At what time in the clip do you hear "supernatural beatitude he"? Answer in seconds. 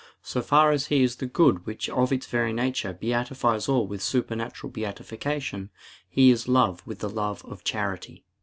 4.01-6.31